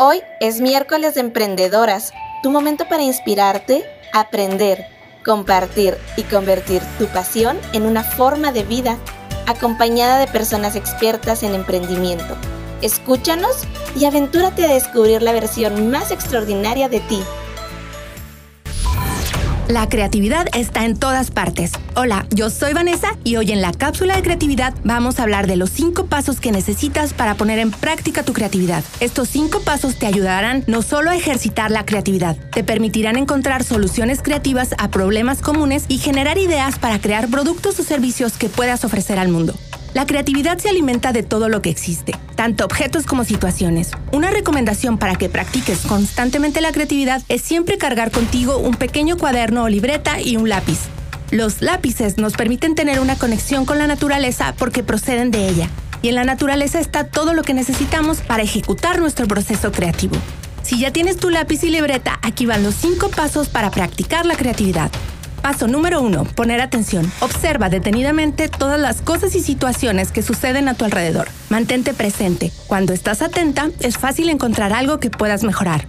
Hoy 0.00 0.22
es 0.38 0.60
miércoles 0.60 1.16
de 1.16 1.22
emprendedoras, 1.22 2.12
tu 2.44 2.52
momento 2.52 2.88
para 2.88 3.02
inspirarte, 3.02 3.84
aprender, 4.12 4.86
compartir 5.24 5.98
y 6.16 6.22
convertir 6.22 6.80
tu 7.00 7.06
pasión 7.06 7.58
en 7.72 7.82
una 7.82 8.04
forma 8.04 8.52
de 8.52 8.62
vida, 8.62 8.96
acompañada 9.48 10.20
de 10.20 10.28
personas 10.28 10.76
expertas 10.76 11.42
en 11.42 11.52
emprendimiento. 11.52 12.36
Escúchanos 12.80 13.64
y 13.96 14.04
aventúrate 14.04 14.66
a 14.66 14.72
descubrir 14.72 15.20
la 15.20 15.32
versión 15.32 15.90
más 15.90 16.12
extraordinaria 16.12 16.88
de 16.88 17.00
ti. 17.00 17.20
La 19.68 19.86
creatividad 19.86 20.46
está 20.54 20.86
en 20.86 20.96
todas 20.96 21.30
partes. 21.30 21.72
Hola, 21.94 22.26
yo 22.30 22.48
soy 22.48 22.72
Vanessa 22.72 23.18
y 23.22 23.36
hoy 23.36 23.52
en 23.52 23.60
la 23.60 23.72
cápsula 23.72 24.16
de 24.16 24.22
creatividad 24.22 24.72
vamos 24.82 25.20
a 25.20 25.24
hablar 25.24 25.46
de 25.46 25.56
los 25.56 25.68
cinco 25.68 26.06
pasos 26.06 26.40
que 26.40 26.52
necesitas 26.52 27.12
para 27.12 27.34
poner 27.34 27.58
en 27.58 27.70
práctica 27.70 28.22
tu 28.22 28.32
creatividad. 28.32 28.82
Estos 29.00 29.28
cinco 29.28 29.60
pasos 29.60 29.96
te 29.96 30.06
ayudarán 30.06 30.64
no 30.68 30.80
solo 30.80 31.10
a 31.10 31.16
ejercitar 31.16 31.70
la 31.70 31.84
creatividad, 31.84 32.38
te 32.50 32.64
permitirán 32.64 33.16
encontrar 33.16 33.62
soluciones 33.62 34.22
creativas 34.22 34.74
a 34.78 34.88
problemas 34.88 35.42
comunes 35.42 35.84
y 35.88 35.98
generar 35.98 36.38
ideas 36.38 36.78
para 36.78 36.98
crear 36.98 37.28
productos 37.28 37.78
o 37.78 37.82
servicios 37.82 38.38
que 38.38 38.48
puedas 38.48 38.86
ofrecer 38.86 39.18
al 39.18 39.28
mundo. 39.28 39.54
La 39.94 40.06
creatividad 40.06 40.58
se 40.58 40.68
alimenta 40.68 41.12
de 41.12 41.22
todo 41.22 41.48
lo 41.48 41.62
que 41.62 41.70
existe, 41.70 42.14
tanto 42.36 42.64
objetos 42.64 43.06
como 43.06 43.24
situaciones. 43.24 43.90
Una 44.12 44.30
recomendación 44.30 44.98
para 44.98 45.16
que 45.16 45.30
practiques 45.30 45.80
constantemente 45.80 46.60
la 46.60 46.72
creatividad 46.72 47.22
es 47.28 47.40
siempre 47.40 47.78
cargar 47.78 48.10
contigo 48.10 48.58
un 48.58 48.74
pequeño 48.74 49.16
cuaderno 49.16 49.64
o 49.64 49.68
libreta 49.68 50.20
y 50.20 50.36
un 50.36 50.48
lápiz. 50.48 50.78
Los 51.30 51.62
lápices 51.62 52.18
nos 52.18 52.34
permiten 52.34 52.74
tener 52.74 53.00
una 53.00 53.16
conexión 53.16 53.64
con 53.64 53.78
la 53.78 53.86
naturaleza 53.86 54.54
porque 54.58 54.82
proceden 54.82 55.30
de 55.30 55.48
ella, 55.48 55.70
y 56.02 56.08
en 56.08 56.16
la 56.16 56.24
naturaleza 56.24 56.80
está 56.80 57.04
todo 57.04 57.32
lo 57.32 57.42
que 57.42 57.54
necesitamos 57.54 58.18
para 58.18 58.42
ejecutar 58.42 59.00
nuestro 59.00 59.26
proceso 59.26 59.72
creativo. 59.72 60.16
Si 60.62 60.78
ya 60.78 60.92
tienes 60.92 61.16
tu 61.16 61.30
lápiz 61.30 61.64
y 61.64 61.70
libreta, 61.70 62.18
aquí 62.22 62.44
van 62.44 62.62
los 62.62 62.74
5 62.74 63.08
pasos 63.08 63.48
para 63.48 63.70
practicar 63.70 64.26
la 64.26 64.36
creatividad. 64.36 64.90
Paso 65.42 65.66
número 65.66 66.00
1. 66.02 66.24
Poner 66.24 66.60
atención. 66.60 67.10
Observa 67.20 67.68
detenidamente 67.68 68.48
todas 68.48 68.78
las 68.78 69.00
cosas 69.02 69.34
y 69.34 69.40
situaciones 69.40 70.12
que 70.12 70.22
suceden 70.22 70.68
a 70.68 70.74
tu 70.74 70.84
alrededor. 70.84 71.28
Mantente 71.48 71.94
presente. 71.94 72.52
Cuando 72.66 72.92
estás 72.92 73.22
atenta, 73.22 73.70
es 73.80 73.98
fácil 73.98 74.28
encontrar 74.28 74.72
algo 74.72 75.00
que 75.00 75.10
puedas 75.10 75.44
mejorar. 75.44 75.86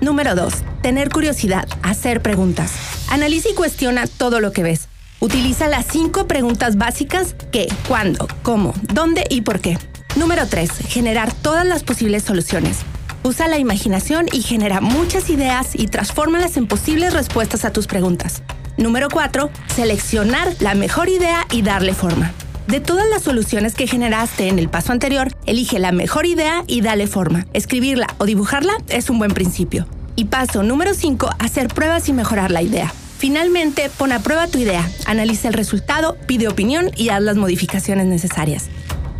Número 0.00 0.34
2. 0.34 0.52
Tener 0.82 1.10
curiosidad. 1.10 1.68
Hacer 1.82 2.22
preguntas. 2.22 2.72
Analiza 3.10 3.50
y 3.50 3.54
cuestiona 3.54 4.06
todo 4.06 4.40
lo 4.40 4.52
que 4.52 4.62
ves. 4.62 4.88
Utiliza 5.20 5.68
las 5.68 5.86
5 5.86 6.26
preguntas 6.26 6.76
básicas 6.76 7.34
qué, 7.50 7.68
cuándo, 7.88 8.28
cómo, 8.42 8.74
dónde 8.92 9.24
y 9.30 9.40
por 9.42 9.60
qué. 9.60 9.78
Número 10.14 10.46
3. 10.46 10.70
Generar 10.88 11.32
todas 11.32 11.66
las 11.66 11.84
posibles 11.84 12.22
soluciones. 12.22 12.78
Usa 13.22 13.48
la 13.48 13.58
imaginación 13.58 14.26
y 14.32 14.42
genera 14.42 14.80
muchas 14.80 15.30
ideas 15.30 15.70
y 15.74 15.88
transfórmalas 15.88 16.56
en 16.56 16.66
posibles 16.66 17.12
respuestas 17.12 17.64
a 17.64 17.72
tus 17.72 17.86
preguntas. 17.86 18.42
Número 18.78 19.08
4. 19.08 19.50
Seleccionar 19.74 20.54
la 20.60 20.74
mejor 20.74 21.08
idea 21.08 21.46
y 21.50 21.62
darle 21.62 21.94
forma. 21.94 22.32
De 22.66 22.80
todas 22.80 23.08
las 23.08 23.22
soluciones 23.22 23.74
que 23.74 23.86
generaste 23.86 24.48
en 24.48 24.58
el 24.58 24.68
paso 24.68 24.92
anterior, 24.92 25.32
elige 25.46 25.78
la 25.78 25.92
mejor 25.92 26.26
idea 26.26 26.62
y 26.66 26.82
dale 26.82 27.06
forma. 27.06 27.46
Escribirla 27.54 28.08
o 28.18 28.26
dibujarla 28.26 28.74
es 28.88 29.08
un 29.08 29.18
buen 29.18 29.32
principio. 29.32 29.86
Y 30.14 30.26
paso 30.26 30.62
número 30.62 30.92
5. 30.92 31.30
Hacer 31.38 31.68
pruebas 31.68 32.08
y 32.08 32.12
mejorar 32.12 32.50
la 32.50 32.60
idea. 32.60 32.92
Finalmente, 33.16 33.90
pon 33.96 34.12
a 34.12 34.20
prueba 34.20 34.46
tu 34.46 34.58
idea, 34.58 34.86
analiza 35.06 35.48
el 35.48 35.54
resultado, 35.54 36.18
pide 36.26 36.48
opinión 36.48 36.90
y 36.96 37.08
haz 37.08 37.22
las 37.22 37.36
modificaciones 37.36 38.06
necesarias. 38.06 38.66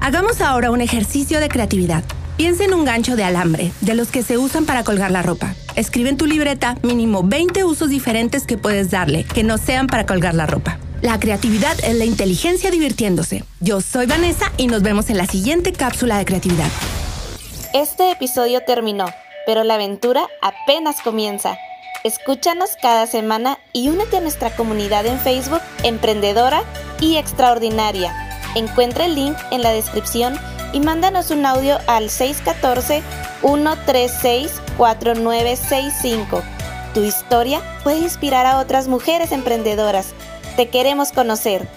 Hagamos 0.01 0.43
ahora 0.43 0.71
un 0.71 0.83
ejercicio 0.83 1.41
de 1.41 1.49
creatividad. 1.49 2.05
Piensa 2.37 2.65
en 2.65 2.75
un 2.75 2.85
gancho 2.85 3.17
de 3.17 3.25
alambre, 3.25 3.73
de 3.81 3.95
los 3.95 4.09
que 4.09 4.23
se 4.23 4.37
usan 4.37 4.67
para 4.67 4.85
colgar 4.85 5.11
la 5.11 5.23
ropa. 5.23 5.55
Escribe 5.77 6.09
en 6.09 6.17
tu 6.17 6.25
libreta 6.25 6.77
mínimo 6.83 7.23
20 7.23 7.65
usos 7.65 7.91
diferentes 7.91 8.47
que 8.47 8.57
puedes 8.57 8.91
darle, 8.91 9.25
que 9.25 9.45
no 9.45 9.59
sean 9.59 9.89
para 9.89 10.07
colgar 10.07 10.35
la 10.35 10.47
ropa. 10.47 10.79
La 11.03 11.21
creatividad 11.21 11.79
es 11.85 11.95
la 11.97 12.07
inteligencia 12.07 12.71
divirtiéndose. 12.71 13.45
Yo 13.61 13.83
soy 13.83 14.07
Vanessa 14.07 14.51
y 14.57 14.69
nos 14.69 14.83
vemos 14.83 15.11
en 15.11 15.19
la 15.19 15.27
siguiente 15.27 15.73
cápsula 15.73 16.17
de 16.17 16.25
creatividad. 16.25 16.71
Este 17.75 18.11
episodio 18.11 18.63
terminó, 18.63 19.05
pero 19.45 19.65
la 19.65 19.75
aventura 19.75 20.27
apenas 20.41 21.03
comienza. 21.03 21.59
Escúchanos 22.05 22.71
cada 22.81 23.07
semana 23.07 23.59
y 23.75 23.91
únete 23.91 24.17
a 24.17 24.21
nuestra 24.23 24.57
comunidad 24.57 25.05
en 25.05 25.19
Facebook 25.19 25.61
Emprendedora 25.83 26.63
y 27.03 27.17
Extraordinaria. 27.17 28.15
Encuentra 28.55 29.05
el 29.05 29.15
link 29.15 29.37
en 29.51 29.63
la 29.63 29.73
descripción 29.73 30.39
y 30.73 30.81
mándanos 30.81 31.31
un 31.31 31.45
audio 31.45 31.79
al 31.87 32.09
614-136-4965. 34.79 36.43
Tu 36.95 37.05
historia 37.05 37.61
puede 37.85 37.99
inspirar 37.99 38.47
a 38.47 38.59
otras 38.59 38.89
mujeres 38.89 39.33
emprendedoras. 39.33 40.15
Te 40.57 40.69
queremos 40.69 41.13
conocer. 41.13 41.69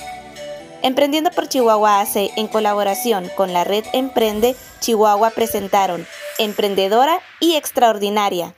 Emprendiendo 0.81 1.29
por 1.31 1.49
Chihuahua 1.49 1.99
AC 1.99 2.31
en 2.37 2.47
colaboración 2.47 3.29
con 3.35 3.51
la 3.51 3.65
red 3.65 3.83
Emprende 3.91 4.55
Chihuahua 4.79 5.31
presentaron 5.31 6.07
Emprendedora 6.37 7.19
y 7.41 7.55
Extraordinaria. 7.55 8.55